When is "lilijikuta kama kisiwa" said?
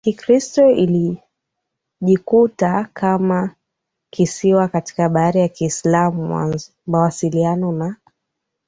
0.71-4.67